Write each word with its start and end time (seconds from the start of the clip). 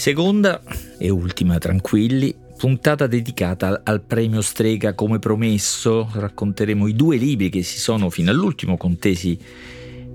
Seconda 0.00 0.62
e 0.96 1.10
ultima, 1.10 1.58
tranquilli, 1.58 2.34
puntata 2.56 3.06
dedicata 3.06 3.82
al 3.84 4.00
premio 4.00 4.40
Strega 4.40 4.94
come 4.94 5.18
promesso. 5.18 6.08
Racconteremo 6.10 6.86
i 6.86 6.94
due 6.94 7.18
libri 7.18 7.50
che 7.50 7.62
si 7.62 7.78
sono 7.78 8.08
fino 8.08 8.30
all'ultimo 8.30 8.78
contesi 8.78 9.38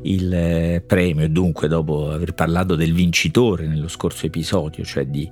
il 0.02 0.34
eh, 0.34 0.84
premio 0.84 1.26
e 1.26 1.30
dunque 1.30 1.68
dopo 1.68 2.10
aver 2.10 2.34
parlato 2.34 2.74
del 2.74 2.96
vincitore 2.96 3.68
nello 3.68 3.88
scorso 3.88 4.26
episodio, 4.26 4.84
cioè 4.84 5.06
di 5.06 5.30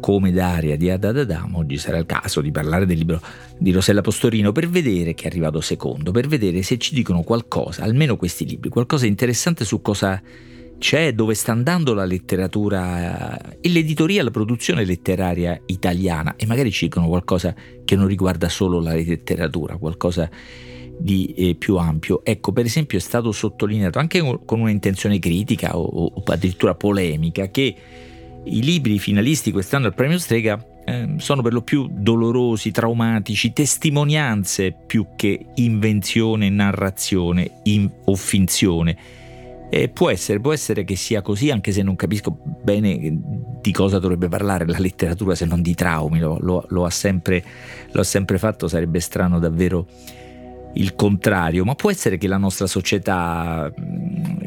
come 0.00 0.32
Daria 0.32 0.76
di 0.76 0.90
Adadadam, 0.90 1.54
oggi 1.54 1.78
sarà 1.78 1.96
il 1.96 2.04
caso 2.04 2.42
di 2.42 2.50
parlare 2.50 2.84
del 2.84 2.98
libro 2.98 3.22
di 3.56 3.70
Rosella 3.72 4.02
Postorino 4.02 4.52
per 4.52 4.68
vedere 4.68 5.14
che 5.14 5.24
è 5.24 5.26
arrivato 5.28 5.62
secondo, 5.62 6.10
per 6.10 6.26
vedere 6.26 6.60
se 6.60 6.76
ci 6.76 6.94
dicono 6.94 7.22
qualcosa, 7.22 7.84
almeno 7.84 8.18
questi 8.18 8.46
libri, 8.46 8.68
qualcosa 8.68 9.06
interessante 9.06 9.64
su 9.64 9.80
cosa 9.80 10.20
c'è 10.78 11.12
dove 11.12 11.34
sta 11.34 11.52
andando 11.52 11.92
la 11.92 12.04
letteratura 12.04 13.58
e 13.60 13.68
l'editoria, 13.68 14.22
la 14.22 14.30
produzione 14.30 14.84
letteraria 14.84 15.60
italiana 15.66 16.34
e 16.36 16.46
magari 16.46 16.70
ci 16.70 16.86
dicono 16.86 17.08
qualcosa 17.08 17.54
che 17.84 17.96
non 17.96 18.06
riguarda 18.06 18.48
solo 18.48 18.80
la 18.80 18.94
letteratura, 18.94 19.76
qualcosa 19.76 20.30
di 20.98 21.32
eh, 21.36 21.54
più 21.56 21.76
ampio. 21.76 22.24
Ecco, 22.24 22.52
per 22.52 22.64
esempio 22.64 22.96
è 22.98 23.00
stato 23.00 23.32
sottolineato 23.32 23.98
anche 23.98 24.20
con 24.20 24.60
un'intenzione 24.60 25.18
critica 25.18 25.76
o, 25.76 25.82
o 26.14 26.22
addirittura 26.26 26.74
polemica 26.74 27.50
che 27.50 27.74
i 28.44 28.62
libri 28.62 28.98
finalisti 28.98 29.50
quest'anno 29.50 29.86
al 29.86 29.94
premio 29.94 30.18
Strega 30.18 30.64
eh, 30.84 31.14
sono 31.18 31.42
per 31.42 31.52
lo 31.52 31.62
più 31.62 31.88
dolorosi, 31.90 32.70
traumatici, 32.70 33.52
testimonianze 33.52 34.74
più 34.86 35.08
che 35.16 35.46
invenzione, 35.56 36.48
narrazione 36.48 37.60
in, 37.64 37.90
o 38.04 38.14
finzione 38.14 39.26
eh, 39.70 39.88
può 39.88 40.10
essere, 40.10 40.40
può 40.40 40.52
essere 40.52 40.84
che 40.84 40.96
sia 40.96 41.22
così, 41.22 41.50
anche 41.50 41.72
se 41.72 41.82
non 41.82 41.96
capisco 41.96 42.38
bene 42.62 43.20
di 43.60 43.72
cosa 43.72 43.98
dovrebbe 43.98 44.28
parlare 44.28 44.66
la 44.66 44.78
letteratura 44.78 45.34
se 45.34 45.44
non 45.44 45.60
di 45.60 45.74
traumi, 45.74 46.18
lo, 46.18 46.38
lo, 46.40 46.64
lo, 46.68 46.84
ha, 46.84 46.90
sempre, 46.90 47.44
lo 47.92 48.00
ha 48.00 48.04
sempre 48.04 48.38
fatto, 48.38 48.68
sarebbe 48.68 49.00
strano 49.00 49.38
davvero 49.38 49.86
il 50.74 50.94
contrario, 50.94 51.64
ma 51.64 51.74
può 51.74 51.90
essere 51.90 52.18
che 52.18 52.28
la 52.28 52.36
nostra 52.36 52.66
società, 52.66 53.72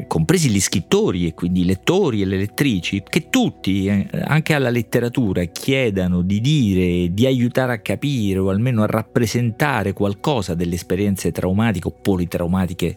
compresi 0.06 0.48
gli 0.48 0.60
scrittori 0.60 1.26
e 1.26 1.34
quindi 1.34 1.60
i 1.60 1.64
lettori 1.64 2.22
e 2.22 2.24
le 2.24 2.38
lettrici, 2.38 3.02
che 3.06 3.28
tutti, 3.28 3.86
eh, 3.86 4.08
anche 4.24 4.54
alla 4.54 4.70
letteratura, 4.70 5.44
chiedano 5.44 6.22
di 6.22 6.40
dire, 6.40 7.12
di 7.12 7.26
aiutare 7.26 7.72
a 7.74 7.78
capire 7.78 8.38
o 8.38 8.50
almeno 8.50 8.82
a 8.82 8.86
rappresentare 8.86 9.92
qualcosa 9.92 10.54
delle 10.54 10.76
esperienze 10.76 11.32
traumatiche 11.32 11.88
o 11.88 11.94
politraumatiche 12.00 12.96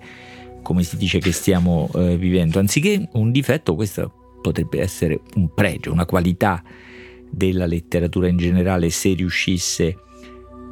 come 0.66 0.82
si 0.82 0.98
dice 0.98 1.20
che 1.20 1.32
stiamo 1.32 1.88
eh, 1.94 2.18
vivendo. 2.18 2.58
Anziché 2.58 3.08
un 3.14 3.32
difetto, 3.32 3.76
questo 3.76 4.40
potrebbe 4.42 4.82
essere 4.82 5.22
un 5.36 5.54
pregio, 5.54 5.92
una 5.92 6.08
qualità 6.08 6.64
della 7.30 7.68
letteratura 7.68 8.28
in 8.28 8.38
generale 8.38 8.90
se 8.90 9.14
riuscisse 9.14 10.00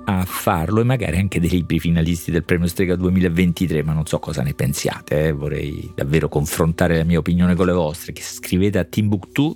a 0.05 0.25
farlo 0.25 0.81
e 0.81 0.83
magari 0.83 1.17
anche 1.17 1.39
dei 1.39 1.49
libri 1.49 1.79
finalisti 1.79 2.31
del 2.31 2.43
premio 2.43 2.65
Strega 2.65 2.95
2023, 2.95 3.83
ma 3.83 3.93
non 3.93 4.07
so 4.07 4.17
cosa 4.17 4.41
ne 4.41 4.55
pensiate, 4.55 5.27
eh? 5.27 5.31
vorrei 5.31 5.91
davvero 5.93 6.27
confrontare 6.27 6.97
la 6.97 7.03
mia 7.03 7.19
opinione 7.19 7.53
con 7.53 7.67
le 7.67 7.73
vostre, 7.73 8.13
che 8.13 8.23
scrivete 8.23 8.79
a 8.79 8.83
timbuktu.it. 8.83 9.51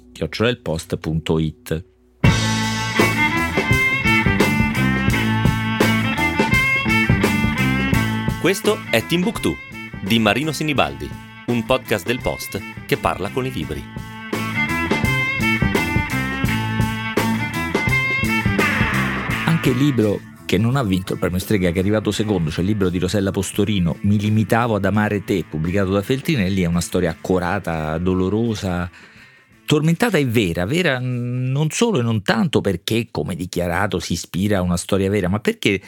Questo 8.40 8.78
è 8.92 9.04
Timbuktu 9.04 9.67
di 10.08 10.20
Marino 10.20 10.54
Sinibaldi, 10.54 11.10
un 11.48 11.66
podcast 11.66 12.06
del 12.06 12.22
Post 12.22 12.62
che 12.86 12.96
parla 12.96 13.30
con 13.30 13.46
i 13.46 13.52
libri. 13.52 13.84
Anche 19.46 19.70
il 19.72 19.78
libro 19.78 20.22
che 20.46 20.58
non 20.58 20.78
ha 20.78 20.84
vinto 20.84 21.12
il 21.12 21.20
premio 21.20 21.40
Strega, 21.40 21.72
che 21.72 21.76
è 21.76 21.80
arrivato 21.80 22.12
secondo, 22.12 22.50
cioè 22.50 22.62
il 22.62 22.70
libro 22.70 22.88
di 22.88 23.00
Rosella 23.00 23.32
Postorino, 23.32 23.98
Mi 24.02 24.18
limitavo 24.18 24.76
ad 24.76 24.86
amare 24.86 25.26
te, 25.26 25.44
pubblicato 25.44 25.92
da 25.92 26.02
Feltrinelli, 26.02 26.62
è 26.62 26.68
una 26.68 26.80
storia 26.80 27.10
accurata, 27.10 27.98
dolorosa, 27.98 28.90
tormentata 29.66 30.18
e 30.18 30.26
vera, 30.26 30.66
vera 30.66 31.00
non 31.02 31.70
solo 31.70 32.00
e 32.00 32.02
non 32.02 32.22
tanto 32.22 32.62
perché, 32.62 33.10
come 33.12 33.36
dichiarato, 33.36 34.00
si 34.00 34.14
ispira 34.14 34.60
a 34.60 34.62
una 34.62 34.78
storia 34.78 35.10
vera, 35.10 35.28
ma 35.28 35.42
perché 35.42 35.82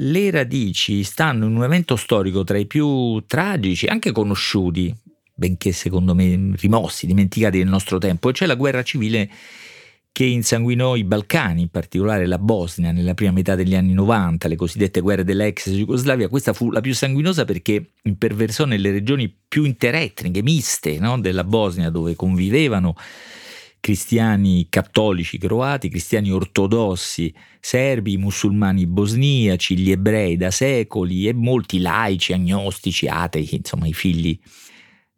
le 0.00 0.30
radici 0.30 1.02
stanno 1.02 1.46
in 1.46 1.56
un 1.56 1.64
evento 1.64 1.96
storico 1.96 2.44
tra 2.44 2.58
i 2.58 2.66
più 2.66 3.22
tragici, 3.26 3.86
anche 3.86 4.12
conosciuti, 4.12 4.94
benché 5.34 5.72
secondo 5.72 6.14
me 6.14 6.52
rimossi, 6.56 7.06
dimenticati 7.06 7.58
nel 7.58 7.68
nostro 7.68 7.98
tempo, 7.98 8.28
e 8.28 8.32
cioè 8.32 8.46
la 8.46 8.54
guerra 8.54 8.82
civile 8.82 9.30
che 10.12 10.24
insanguinò 10.24 10.96
i 10.96 11.04
Balcani, 11.04 11.62
in 11.62 11.68
particolare 11.68 12.26
la 12.26 12.38
Bosnia, 12.38 12.90
nella 12.90 13.14
prima 13.14 13.30
metà 13.30 13.54
degli 13.54 13.74
anni 13.74 13.92
90, 13.92 14.48
le 14.48 14.56
cosiddette 14.56 15.00
guerre 15.00 15.22
dell'ex 15.22 15.70
Jugoslavia. 15.70 16.28
Questa 16.28 16.52
fu 16.52 16.70
la 16.70 16.80
più 16.80 16.92
sanguinosa 16.92 17.44
perché 17.44 17.92
imperversò 18.02 18.64
nelle 18.64 18.90
regioni 18.90 19.32
più 19.48 19.64
interetniche, 19.64 20.42
miste 20.42 20.98
no? 20.98 21.20
della 21.20 21.44
Bosnia, 21.44 21.90
dove 21.90 22.16
convivevano 22.16 22.96
cristiani 23.80 24.66
cattolici 24.68 25.38
croati, 25.38 25.88
cristiani 25.88 26.30
ortodossi 26.30 27.34
serbi, 27.60 28.16
musulmani 28.16 28.86
bosniaci, 28.86 29.76
gli 29.76 29.90
ebrei 29.90 30.36
da 30.36 30.50
secoli 30.50 31.28
e 31.28 31.32
molti 31.32 31.80
laici, 31.80 32.32
agnostici, 32.32 33.06
atei, 33.06 33.48
insomma 33.50 33.86
i 33.86 33.92
figli 33.92 34.38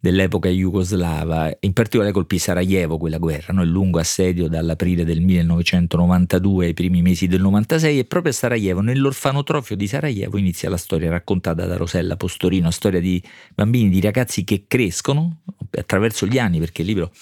dell'epoca 0.02 0.48
jugoslava, 0.48 1.54
in 1.60 1.74
particolare 1.74 2.12
colpì 2.12 2.38
Sarajevo 2.38 2.96
quella 2.96 3.18
guerra, 3.18 3.52
no? 3.52 3.62
il 3.62 3.68
lungo 3.68 3.98
assedio 3.98 4.48
dall'aprile 4.48 5.04
del 5.04 5.20
1992 5.20 6.66
ai 6.66 6.74
primi 6.74 7.02
mesi 7.02 7.26
del 7.26 7.42
96 7.42 7.98
e 7.98 8.04
proprio 8.06 8.32
a 8.32 8.34
Sarajevo, 8.34 8.80
nell'orfanotrofio 8.80 9.76
di 9.76 9.86
Sarajevo 9.86 10.38
inizia 10.38 10.70
la 10.70 10.78
storia 10.78 11.10
raccontata 11.10 11.66
da 11.66 11.76
Rosella 11.76 12.16
Postorino, 12.16 12.70
storia 12.70 13.00
di 13.00 13.22
bambini, 13.54 13.90
di 13.90 14.00
ragazzi 14.00 14.42
che 14.42 14.64
crescono 14.66 15.40
attraverso 15.72 16.26
gli 16.26 16.38
anni, 16.38 16.58
perché 16.58 16.80
il 16.80 16.88
libro 16.88 17.12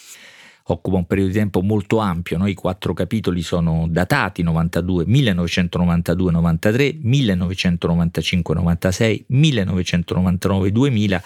occupa 0.70 0.96
un 0.96 1.06
periodo 1.06 1.32
di 1.32 1.38
tempo 1.38 1.62
molto 1.62 1.98
ampio, 1.98 2.38
no? 2.38 2.46
i 2.46 2.54
quattro 2.54 2.92
capitoli 2.92 3.42
sono 3.42 3.86
datati 3.88 4.42
92, 4.42 5.06
1992-93, 5.06 7.00
1995-96, 7.02 9.24
1999-2000, 9.30 11.20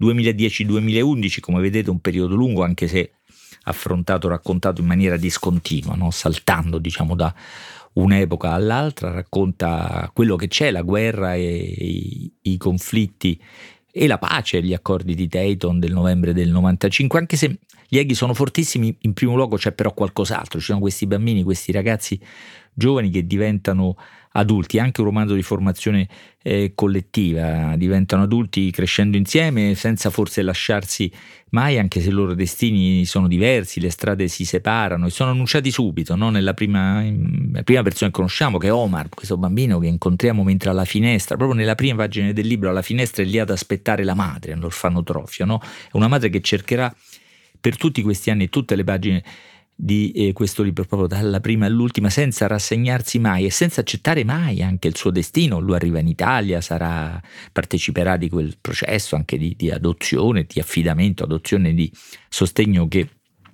2010-2011, 0.00 1.40
come 1.40 1.60
vedete 1.60 1.90
un 1.90 2.00
periodo 2.00 2.34
lungo 2.34 2.64
anche 2.64 2.88
se 2.88 3.12
affrontato, 3.64 4.28
raccontato 4.28 4.80
in 4.80 4.86
maniera 4.86 5.16
discontinua, 5.16 5.94
no? 5.94 6.10
saltando 6.10 6.78
diciamo 6.78 7.14
da 7.14 7.34
un'epoca 7.94 8.52
all'altra, 8.52 9.12
racconta 9.12 10.10
quello 10.12 10.36
che 10.36 10.48
c'è, 10.48 10.70
la 10.70 10.82
guerra 10.82 11.34
e 11.34 11.42
i, 11.42 12.32
i 12.42 12.56
conflitti 12.56 13.40
e 13.90 14.06
la 14.06 14.18
pace, 14.18 14.62
gli 14.62 14.74
accordi 14.74 15.14
di 15.14 15.26
Dayton 15.26 15.78
del 15.78 15.92
novembre 15.92 16.32
del 16.32 16.50
95, 16.50 17.18
anche 17.18 17.36
se 17.36 17.58
gli 17.88 17.98
eghi 17.98 18.14
sono 18.14 18.34
fortissimi, 18.34 18.94
in 19.00 19.14
primo 19.14 19.34
luogo 19.34 19.56
c'è 19.56 19.72
però 19.72 19.92
qualcos'altro, 19.94 20.58
ci 20.58 20.66
sono 20.66 20.80
questi 20.80 21.06
bambini, 21.06 21.42
questi 21.42 21.72
ragazzi 21.72 22.20
giovani 22.74 23.10
che 23.10 23.26
diventano 23.26 23.96
adulti, 24.32 24.78
anche 24.78 25.00
un 25.00 25.06
romanzo 25.06 25.34
di 25.34 25.42
formazione 25.42 26.08
eh, 26.42 26.72
collettiva, 26.74 27.74
diventano 27.76 28.22
adulti 28.22 28.70
crescendo 28.70 29.16
insieme 29.16 29.74
senza 29.74 30.10
forse 30.10 30.42
lasciarsi 30.42 31.10
mai, 31.50 31.78
anche 31.78 32.00
se 32.00 32.08
i 32.08 32.12
loro 32.12 32.34
destini 32.34 33.04
sono 33.04 33.26
diversi, 33.26 33.80
le 33.80 33.90
strade 33.90 34.28
si 34.28 34.44
separano 34.44 35.06
e 35.06 35.10
sono 35.10 35.30
annunciati 35.30 35.70
subito, 35.70 36.14
no? 36.14 36.30
nella 36.30 36.54
prima, 36.54 37.02
prima 37.64 37.82
persona 37.82 38.10
che 38.10 38.16
conosciamo, 38.16 38.58
che 38.58 38.68
è 38.68 38.72
Omar, 38.72 39.08
questo 39.08 39.36
bambino 39.36 39.78
che 39.78 39.86
incontriamo 39.86 40.42
mentre 40.42 40.70
alla 40.70 40.84
finestra, 40.84 41.36
proprio 41.36 41.58
nella 41.58 41.74
prima 41.74 41.96
pagina 41.96 42.32
del 42.32 42.46
libro, 42.46 42.70
alla 42.70 42.82
finestra 42.82 43.22
è 43.22 43.26
lì 43.26 43.38
ad 43.38 43.50
aspettare 43.50 44.04
la 44.04 44.14
madre, 44.14 44.52
all'orfanotrofio, 44.52 45.44
no? 45.44 45.60
una 45.92 46.08
madre 46.08 46.28
che 46.28 46.40
cercherà 46.40 46.94
per 47.60 47.76
tutti 47.76 48.02
questi 48.02 48.30
anni, 48.30 48.48
tutte 48.48 48.76
le 48.76 48.84
pagine 48.84 49.22
di 49.80 50.10
eh, 50.10 50.32
questo 50.32 50.64
libro, 50.64 50.84
proprio 50.84 51.06
dalla 51.06 51.38
prima 51.38 51.66
all'ultima, 51.66 52.10
senza 52.10 52.48
rassegnarsi 52.48 53.20
mai 53.20 53.44
e 53.44 53.50
senza 53.50 53.80
accettare 53.82 54.24
mai 54.24 54.60
anche 54.60 54.88
il 54.88 54.96
suo 54.96 55.12
destino. 55.12 55.60
Lui 55.60 55.76
arriva 55.76 56.00
in 56.00 56.08
Italia, 56.08 56.60
sarà, 56.60 57.22
parteciperà 57.52 58.16
di 58.16 58.28
quel 58.28 58.56
processo 58.60 59.14
anche 59.14 59.38
di, 59.38 59.54
di 59.56 59.70
adozione, 59.70 60.46
di 60.48 60.58
affidamento, 60.58 61.22
adozione, 61.22 61.74
di 61.74 61.88
sostegno 62.28 62.88
che 62.88 63.08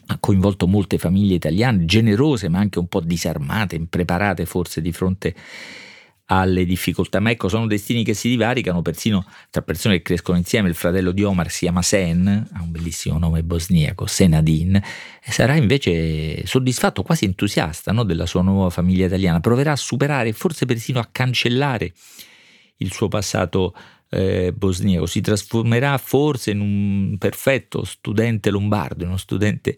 ha 0.07 0.17
coinvolto 0.19 0.67
molte 0.67 0.97
famiglie 0.97 1.35
italiane, 1.35 1.85
generose 1.85 2.49
ma 2.49 2.59
anche 2.59 2.79
un 2.79 2.87
po' 2.87 3.01
disarmate, 3.01 3.77
impreparate 3.77 4.47
forse 4.47 4.81
di 4.81 4.93
fronte 4.93 5.29
a 5.29 5.94
alle 6.27 6.65
difficoltà, 6.65 7.21
ma 7.21 7.31
ecco 7.31 7.49
sono 7.49 7.67
destini 7.67 8.03
che 8.03 8.15
si 8.15 8.29
divaricano 8.29 8.81
persino 8.81 9.27
tra 9.51 9.61
persone 9.63 9.97
che 9.97 10.03
crescono 10.03 10.39
insieme, 10.39 10.69
il 10.69 10.75
fratello 10.75 11.13
di 11.13 11.23
Omar 11.23 11.51
si 11.51 11.61
chiama 11.61 11.83
Sen, 11.83 12.49
ha 12.53 12.63
un 12.63 12.71
bellissimo 12.71 13.19
nome 13.19 13.43
bosniaco, 13.43 14.07
Senadin, 14.07 14.75
e 14.77 15.33
sarà 15.33 15.55
invece 15.55 16.47
soddisfatto, 16.47 17.03
quasi 17.03 17.27
entusiasta 17.27 17.93
no, 17.93 18.05
della 18.05 18.27
sua 18.27 18.41
nuova 18.41 18.71
famiglia 18.71 19.07
italiana, 19.07 19.41
proverà 19.41 19.73
a 19.73 19.77
superare, 19.77 20.33
forse 20.33 20.65
persino 20.65 20.99
a 20.99 21.09
cancellare 21.11 21.93
il 22.79 22.93
suo 22.93 23.09
passato 23.09 23.75
eh, 24.09 24.53
bosniaco, 24.57 25.07
si 25.07 25.21
trasformerà 25.21 25.99
forse 25.99 26.53
in 26.53 26.61
un 26.61 27.17
perfetto 27.19 27.85
studente 27.85 28.51
lombardo, 28.51 29.03
in 29.03 29.11
uno 29.11 29.19
studente 29.19 29.77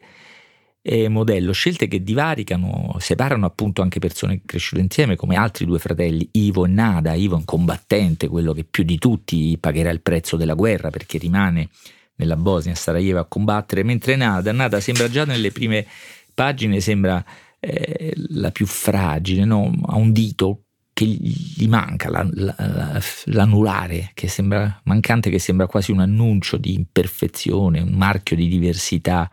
e 0.89 1.09
modello, 1.09 1.51
scelte 1.51 1.89
che 1.89 2.05
divaricano, 2.05 2.95
separano 3.01 3.45
appunto 3.45 3.83
anche 3.83 3.99
persone 3.99 4.43
cresciute 4.47 4.81
insieme 4.81 5.17
come 5.17 5.35
altri 5.35 5.65
due 5.65 5.81
fratelli, 5.81 6.29
Ivo 6.35 6.65
e 6.65 6.69
Nada, 6.69 7.15
Ivo 7.15 7.35
è 7.35 7.39
un 7.39 7.45
combattente, 7.45 8.29
quello 8.29 8.53
che 8.53 8.63
più 8.63 8.85
di 8.85 8.97
tutti 8.97 9.59
pagherà 9.59 9.91
il 9.91 10.01
prezzo 10.01 10.37
della 10.37 10.55
guerra 10.55 10.91
perché 10.91 11.19
rimane 11.19 11.71
nella 12.15 12.37
Bosnia, 12.37 12.77
Sarajevo 12.77 13.19
a 13.19 13.25
combattere, 13.25 13.83
mentre 13.83 14.15
Nada, 14.15 14.53
Nada 14.53 14.79
sembra 14.79 15.09
già 15.09 15.25
nelle 15.25 15.51
prime 15.51 15.85
pagine, 16.33 16.79
sembra 16.79 17.25
eh, 17.59 18.13
la 18.29 18.53
più 18.53 18.67
fragile, 18.67 19.45
no? 19.45 19.73
ha 19.87 19.97
un 19.97 20.13
dito 20.13 20.67
che 20.93 21.05
gli 21.05 21.67
manca, 21.67 22.11
la, 22.11 22.25
la, 22.33 23.03
l'anulare, 23.25 24.13
che 24.15 24.29
sembra 24.29 24.81
mancante, 24.85 25.31
che 25.31 25.41
sembra 25.41 25.67
quasi 25.67 25.91
un 25.91 25.99
annuncio 25.99 26.57
di 26.57 26.75
imperfezione, 26.75 27.81
un 27.81 27.95
marchio 27.95 28.37
di 28.37 28.47
diversità 28.47 29.29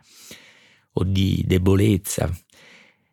o 0.93 1.03
di 1.03 1.43
debolezza. 1.45 2.29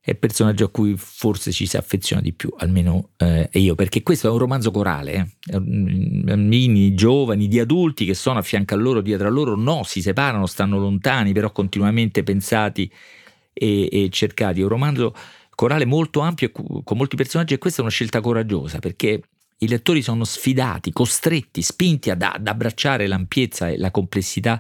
È 0.03 0.11
il 0.11 0.19
personaggio 0.19 0.65
a 0.65 0.71
cui 0.71 0.94
forse 0.97 1.53
ci 1.53 1.67
si 1.67 1.77
affeziona 1.77 2.23
di 2.23 2.32
più, 2.32 2.53
almeno 2.56 3.11
eh, 3.19 3.49
io, 3.53 3.75
perché 3.75 4.03
questo 4.03 4.29
è 4.29 4.31
un 4.31 4.38
romanzo 4.38 4.71
corale, 4.71 5.37
eh? 5.44 5.61
bambini, 5.61 6.94
giovani, 6.94 7.49
di 7.49 7.61
adulti 7.61 8.06
che 8.06 8.15
sono 8.15 8.38
a 8.38 8.43
fianco 8.43 8.75
a 8.75 8.79
loro, 8.79 9.03
dietro 9.03 9.29
a 9.29 9.31
loro, 9.31 9.56
no, 9.56 9.82
si 9.85 10.00
separano, 10.00 10.47
stanno 10.47 10.79
lontani, 10.79 11.32
però 11.32 11.53
continuamente 11.53 12.23
pensati 12.23 12.91
e, 13.53 13.88
e 13.93 14.09
cercati. 14.11 14.61
È 14.61 14.62
un 14.62 14.71
romanzo 14.71 15.15
corale 15.55 15.85
molto 15.85 16.21
ampio 16.21 16.50
con 16.50 16.97
molti 16.97 17.17
personaggi 17.17 17.53
e 17.53 17.59
questa 17.59 17.81
è 17.81 17.83
una 17.83 17.91
scelta 17.91 18.23
coraggiosa 18.23 18.79
perché 18.79 19.21
i 19.59 19.69
lettori 19.69 20.00
sono 20.00 20.25
sfidati, 20.25 20.91
costretti, 20.91 21.61
spinti 21.61 22.09
ad, 22.09 22.23
ad 22.23 22.47
abbracciare 22.47 23.06
l'ampiezza 23.06 23.69
e 23.69 23.76
la 23.76 23.91
complessità 23.91 24.59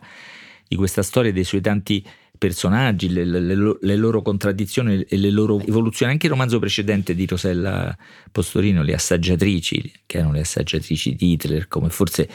di 0.68 0.76
questa 0.76 1.02
storia 1.02 1.30
e 1.30 1.32
dei 1.32 1.44
suoi 1.44 1.62
tanti 1.62 2.06
personaggi, 2.40 3.12
le, 3.12 3.22
le, 3.22 3.76
le, 3.78 3.96
loro 3.96 4.22
contraddizioni 4.22 5.02
e 5.02 5.16
le 5.18 5.28
loro 5.28 5.60
evoluzioni. 5.60 6.12
Anche 6.12 6.24
il 6.24 6.32
romanzo 6.32 6.58
precedente 6.58 7.14
di 7.14 7.26
Rosella 7.26 7.94
Postorino, 8.32 8.82
Le 8.82 8.94
assaggiatrici, 8.94 9.92
che 10.06 10.16
erano 10.16 10.32
le 10.32 10.40
assaggiatrici 10.40 11.14
di 11.14 11.32
Hitler, 11.32 11.68
come 11.68 11.90
forse 11.90 12.26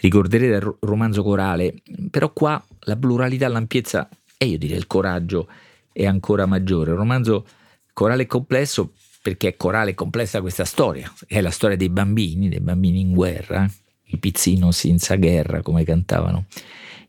ricorderete 0.00 0.58
dal 0.58 0.76
romanzo 0.80 1.22
corale, 1.22 1.76
però 2.10 2.32
qua 2.32 2.60
la 2.80 2.96
pluralità, 2.96 3.46
l'ampiezza 3.46 4.08
e 4.36 4.46
io 4.46 4.58
direi 4.58 4.78
il 4.78 4.88
coraggio 4.88 5.48
è 5.92 6.06
ancora 6.06 6.44
maggiore. 6.44 6.90
Un 6.90 6.96
romanzo 6.96 7.46
corale 7.92 8.22
e 8.22 8.26
complesso 8.26 8.94
perché 9.22 9.46
è 9.46 9.56
corale 9.56 9.92
e 9.92 9.94
complessa 9.94 10.40
questa 10.40 10.64
storia, 10.64 11.10
è 11.28 11.40
la 11.40 11.50
storia 11.50 11.76
dei 11.76 11.88
bambini, 11.88 12.48
dei 12.48 12.58
bambini 12.58 12.98
in 12.98 13.12
guerra, 13.12 13.70
i 14.06 14.18
pizzino 14.18 14.72
senza 14.72 15.14
guerra 15.14 15.62
come 15.62 15.84
cantavano 15.84 16.46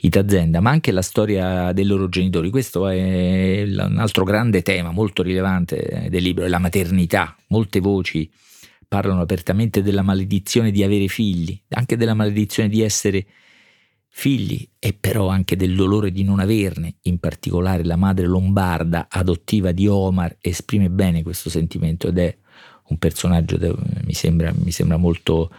Itazenda, 0.05 0.59
ma 0.59 0.69
anche 0.69 0.91
la 0.91 1.01
storia 1.01 1.71
dei 1.71 1.85
loro 1.85 2.09
genitori. 2.09 2.50
Questo 2.50 2.89
è 2.89 3.63
un 3.63 4.00
altro 4.00 4.25
grande 4.25 4.61
tema 4.61 4.91
molto 4.91 5.23
rilevante 5.23 6.07
del 6.09 6.21
libro, 6.21 6.44
è 6.44 6.50
la 6.50 6.57
maternità. 6.57 7.33
Molte 7.47 7.79
voci 7.79 8.29
parlano 8.85 9.21
apertamente 9.21 9.81
della 9.81 10.01
maledizione 10.01 10.71
di 10.71 10.83
avere 10.83 11.07
figli, 11.07 11.57
anche 11.69 11.95
della 11.95 12.15
maledizione 12.15 12.67
di 12.67 12.81
essere 12.81 13.25
figli 14.09 14.67
e 14.77 14.91
però 14.91 15.29
anche 15.29 15.55
del 15.55 15.73
dolore 15.73 16.11
di 16.11 16.25
non 16.25 16.41
averne. 16.41 16.95
In 17.03 17.19
particolare 17.19 17.85
la 17.85 17.95
madre 17.95 18.25
lombarda 18.25 19.07
adottiva 19.09 19.71
di 19.71 19.88
Omar 19.88 20.35
esprime 20.41 20.89
bene 20.89 21.23
questo 21.23 21.50
sentimento 21.50 22.09
ed 22.09 22.17
è 22.17 22.38
un 22.89 22.97
personaggio, 22.97 23.57
mi 24.03 24.13
sembra, 24.13 24.53
mi 24.53 24.71
sembra 24.71 24.97
molto 24.97 25.50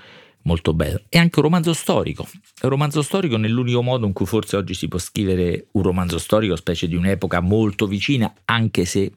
molto 0.44 0.73
bello. 0.73 1.02
È 1.08 1.19
anche 1.19 1.38
un 1.38 1.44
romanzo 1.44 1.73
storico, 1.73 2.26
un 2.62 2.69
romanzo 2.69 3.02
storico 3.02 3.37
nell'unico 3.37 3.82
modo 3.82 4.06
in 4.06 4.12
cui 4.12 4.26
forse 4.26 4.56
oggi 4.56 4.75
si 4.75 4.88
può 4.88 4.99
scrivere 4.99 5.67
un 5.73 5.82
romanzo 5.82 6.19
storico, 6.19 6.56
specie 6.56 6.88
di 6.88 6.94
un'epoca 6.94 7.41
molto 7.41 7.87
vicina, 7.87 8.32
anche 8.46 8.85
se 8.85 9.12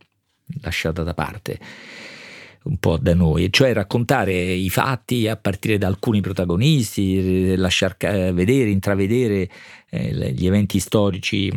lasciata 0.61 1.03
da 1.03 1.13
parte 1.13 1.59
un 2.63 2.77
po' 2.77 2.97
da 2.97 3.13
noi, 3.13 3.51
cioè 3.51 3.73
raccontare 3.73 4.33
i 4.33 4.69
fatti 4.69 5.27
a 5.27 5.37
partire 5.37 5.77
da 5.77 5.87
alcuni 5.87 6.19
protagonisti, 6.19 7.55
lasciar 7.55 7.95
vedere, 7.97 8.69
intravedere 8.69 9.49
eh, 9.89 10.33
gli 10.33 10.45
eventi 10.45 10.79
storici 10.79 11.49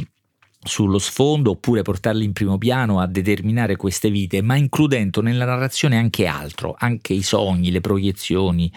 sullo 0.63 0.99
sfondo 0.99 1.53
oppure 1.53 1.83
portarli 1.83 2.25
in 2.25 2.33
primo 2.33 2.59
piano 2.59 3.01
a 3.01 3.07
determinare 3.07 3.77
queste 3.77 4.11
vite, 4.11 4.43
ma 4.43 4.57
includendo 4.57 5.21
nella 5.21 5.47
narrazione 5.47 5.97
anche 5.97 6.27
altro, 6.27 6.77
anche 6.79 7.13
i 7.13 7.23
sogni, 7.23 7.71
le 7.71 7.81
proiezioni, 7.81 8.71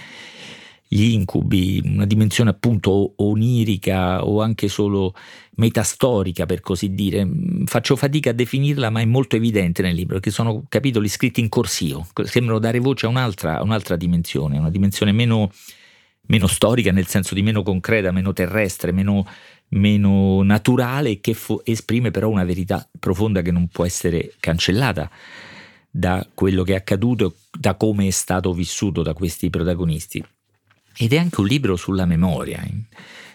gli 0.93 1.11
incubi, 1.13 1.81
una 1.83 2.05
dimensione 2.05 2.51
appunto 2.51 3.13
onirica 3.15 4.23
o 4.23 4.41
anche 4.41 4.67
solo 4.67 5.15
metastorica 5.55 6.45
per 6.45 6.61
così 6.61 6.93
dire. 6.93 7.27
Faccio 7.65 7.95
fatica 7.95 8.29
a 8.29 8.33
definirla 8.33 8.91
ma 8.91 9.01
è 9.01 9.05
molto 9.05 9.35
evidente 9.35 9.81
nel 9.81 9.95
libro 9.95 10.15
perché 10.15 10.29
sono 10.29 10.65
capitoli 10.69 11.07
scritti 11.07 11.39
in 11.39 11.49
corsivo, 11.49 12.05
sembrano 12.25 12.59
dare 12.59 12.77
voce 12.77 13.07
a 13.07 13.09
un'altra, 13.09 13.63
un'altra 13.63 13.95
dimensione, 13.95 14.59
una 14.59 14.69
dimensione 14.69 15.11
meno, 15.11 15.51
meno, 16.27 16.45
storica 16.45 16.91
nel 16.91 17.07
senso 17.07 17.33
di 17.33 17.41
meno 17.41 17.63
concreta, 17.63 18.11
meno 18.11 18.31
terrestre, 18.31 18.91
meno, 18.91 19.25
meno 19.69 20.43
naturale 20.43 21.19
che 21.19 21.33
fo- 21.33 21.65
esprime 21.65 22.11
però 22.11 22.29
una 22.29 22.45
verità 22.45 22.87
profonda 22.99 23.41
che 23.41 23.51
non 23.51 23.67
può 23.67 23.83
essere 23.83 24.33
cancellata 24.39 25.09
da 25.89 26.23
quello 26.35 26.61
che 26.61 26.73
è 26.73 26.77
accaduto, 26.77 27.35
da 27.51 27.73
come 27.73 28.05
è 28.05 28.11
stato 28.11 28.53
vissuto 28.53 29.01
da 29.01 29.13
questi 29.13 29.49
protagonisti. 29.49 30.23
Ed 30.97 31.13
è 31.13 31.17
anche 31.17 31.39
un 31.41 31.47
libro 31.47 31.75
sulla 31.75 32.05
memoria, 32.05 32.61
eh. 32.61 32.73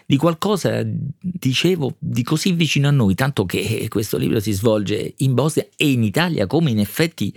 di 0.05 0.17
qualcosa, 0.17 0.81
dicevo, 1.19 1.95
di 1.99 2.23
così 2.23 2.53
vicino 2.53 2.87
a 2.87 2.91
noi, 2.91 3.15
tanto 3.15 3.45
che 3.45 3.87
questo 3.89 4.17
libro 4.17 4.39
si 4.39 4.51
svolge 4.51 5.13
in 5.17 5.33
Bosnia 5.33 5.67
e 5.75 5.91
in 5.91 6.03
Italia, 6.03 6.47
come 6.47 6.71
in 6.71 6.79
effetti 6.79 7.33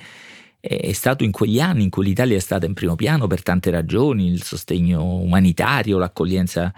è 0.64 0.92
stato 0.92 1.24
in 1.24 1.32
quegli 1.32 1.58
anni 1.58 1.82
in 1.82 1.90
cui 1.90 2.04
l'Italia 2.04 2.36
è 2.36 2.40
stata 2.40 2.66
in 2.66 2.74
primo 2.74 2.94
piano 2.94 3.26
per 3.26 3.42
tante 3.42 3.70
ragioni, 3.70 4.28
il 4.28 4.44
sostegno 4.44 5.16
umanitario, 5.16 5.98
l'accoglienza 5.98 6.72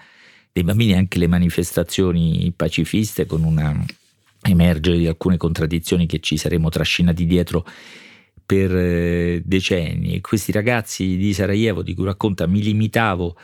dei 0.51 0.65
bambini, 0.65 0.95
anche 0.95 1.19
le 1.19 1.27
manifestazioni 1.27 2.51
pacifiste 2.57 3.27
con 3.27 3.45
una 3.45 3.85
emergere 4.41 4.97
di 4.97 5.07
alcune 5.07 5.37
contraddizioni 5.37 6.07
che 6.07 6.21
ci 6.21 6.39
saremmo 6.39 6.71
trascinati 6.71 7.27
dietro 7.27 7.67
per 8.45 8.75
eh, 8.75 9.43
decenni. 9.45 10.15
E 10.15 10.21
questi 10.21 10.53
ragazzi 10.53 11.17
di 11.17 11.33
Sarajevo 11.33 11.83
di 11.83 11.95
cui 11.95 12.05
racconta 12.05 12.47
mi 12.47 12.63
limitavo 12.63 13.37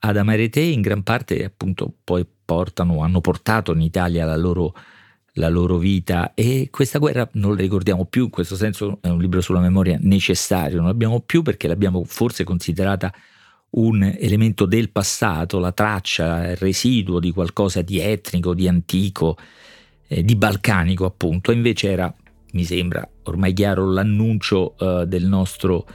ad 0.00 0.16
amare 0.16 0.48
te 0.48 0.60
in 0.60 0.80
gran 0.80 1.02
parte 1.02 1.44
appunto 1.44 1.92
poi 2.04 2.26
portano, 2.44 3.02
hanno 3.02 3.20
portato 3.20 3.72
in 3.72 3.80
Italia 3.80 4.24
la 4.24 4.36
loro, 4.36 4.74
la 5.34 5.48
loro 5.48 5.76
vita. 5.76 6.32
E 6.34 6.68
questa 6.70 6.98
guerra 6.98 7.28
non 7.32 7.54
la 7.54 7.60
ricordiamo 7.60 8.04
più, 8.06 8.24
in 8.24 8.30
questo 8.30 8.56
senso 8.56 8.98
è 9.02 9.08
un 9.08 9.20
libro 9.20 9.40
sulla 9.40 9.60
memoria 9.60 9.98
necessario, 10.00 10.78
non 10.78 10.86
l'abbiamo 10.86 11.20
più 11.20 11.42
perché 11.42 11.68
l'abbiamo 11.68 12.04
forse 12.04 12.44
considerata 12.44 13.12
un 13.70 14.02
elemento 14.02 14.64
del 14.64 14.90
passato, 14.90 15.58
la 15.58 15.72
traccia, 15.72 16.50
il 16.50 16.56
residuo 16.56 17.20
di 17.20 17.32
qualcosa 17.32 17.82
di 17.82 18.00
etnico, 18.00 18.54
di 18.54 18.66
antico, 18.66 19.36
eh, 20.06 20.24
di 20.24 20.36
balcanico 20.36 21.04
appunto, 21.04 21.52
invece 21.52 21.90
era 21.90 22.14
mi 22.52 22.64
sembra 22.64 23.08
ormai 23.24 23.52
chiaro 23.52 23.90
l'annuncio 23.90 24.74
uh, 24.78 25.04
del 25.04 25.26
nostro 25.26 25.86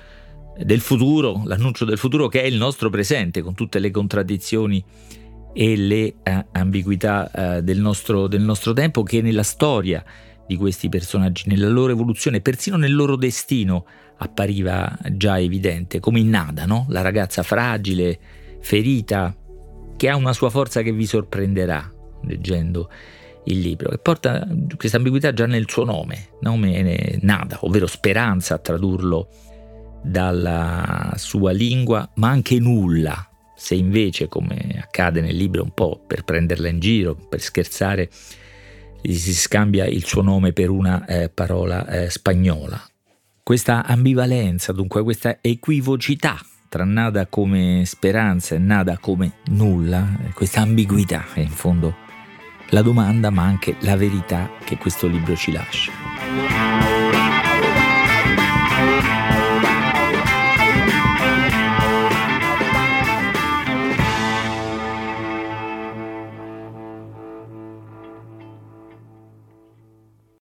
del 0.55 0.81
futuro, 0.81 1.41
l'annuncio 1.45 1.83
del 1.83 1.97
futuro 1.97 2.27
che 2.27 2.43
è 2.43 2.45
il 2.45 2.57
nostro 2.57 2.91
presente 2.91 3.41
con 3.41 3.55
tutte 3.55 3.79
le 3.79 3.89
contraddizioni 3.89 4.83
e 5.51 5.75
le 5.75 6.15
uh, 6.23 6.45
ambiguità 6.51 7.29
uh, 7.33 7.61
del, 7.61 7.79
nostro, 7.79 8.27
del 8.27 8.41
nostro 8.41 8.73
tempo 8.73 9.03
che 9.03 9.21
nella 9.21 9.43
storia 9.43 10.03
di 10.45 10.55
questi 10.55 10.89
personaggi, 10.89 11.47
nella 11.47 11.69
loro 11.69 11.91
evoluzione, 11.91 12.41
persino 12.41 12.77
nel 12.77 12.93
loro 12.93 13.15
destino 13.15 13.85
appariva 14.17 14.95
già 15.11 15.39
evidente, 15.39 15.99
come 15.99 16.19
in 16.19 16.29
Nada, 16.29 16.65
no? 16.65 16.85
la 16.89 17.01
ragazza 17.01 17.43
fragile, 17.43 18.19
ferita, 18.59 19.35
che 19.95 20.09
ha 20.09 20.15
una 20.15 20.33
sua 20.33 20.49
forza 20.49 20.81
che 20.81 20.91
vi 20.91 21.05
sorprenderà 21.05 21.91
leggendo 22.23 22.89
il 23.45 23.59
libro 23.59 23.91
e 23.91 23.97
porta 23.97 24.47
questa 24.77 24.97
ambiguità 24.97 25.33
già 25.33 25.45
nel 25.45 25.69
suo 25.69 25.83
nome, 25.83 26.29
nome 26.41 27.17
nada, 27.21 27.57
ovvero 27.61 27.87
speranza 27.87 28.55
a 28.55 28.59
tradurlo 28.59 29.27
dalla 30.03 31.13
sua 31.15 31.51
lingua, 31.51 32.09
ma 32.15 32.29
anche 32.29 32.59
nulla. 32.59 33.27
Se 33.55 33.75
invece, 33.75 34.27
come 34.27 34.79
accade 34.81 35.21
nel 35.21 35.35
libro, 35.35 35.63
un 35.63 35.73
po' 35.73 36.03
per 36.05 36.23
prenderla 36.23 36.67
in 36.67 36.79
giro, 36.79 37.15
per 37.15 37.39
scherzare, 37.39 38.09
si 39.01 39.33
scambia 39.33 39.85
il 39.85 40.03
suo 40.03 40.21
nome 40.21 40.51
per 40.51 40.69
una 40.69 41.05
eh, 41.05 41.29
parola 41.29 41.87
eh, 41.87 42.09
spagnola. 42.09 42.81
Questa 43.41 43.85
ambivalenza, 43.85 44.73
dunque 44.73 45.03
questa 45.03 45.37
equivocità 45.41 46.37
tra 46.73 46.85
nada 46.85 47.27
come 47.27 47.83
speranza 47.85 48.55
e 48.55 48.57
nada 48.57 48.97
come 48.97 49.33
nulla, 49.49 50.17
questa 50.33 50.61
ambiguità 50.61 51.25
è 51.33 51.41
in 51.41 51.49
fondo 51.49 52.02
la 52.73 52.81
domanda 52.81 53.29
ma 53.29 53.43
anche 53.43 53.75
la 53.81 53.95
verità 53.95 54.49
che 54.63 54.77
questo 54.77 55.05
libro 55.05 55.35
ci 55.35 55.51
lascia. 55.51 56.72